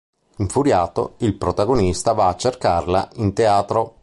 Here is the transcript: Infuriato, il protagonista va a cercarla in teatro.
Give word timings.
Infuriato, 0.37 1.13
il 1.17 1.35
protagonista 1.35 2.13
va 2.13 2.27
a 2.29 2.35
cercarla 2.35 3.07
in 3.17 3.33
teatro. 3.33 3.97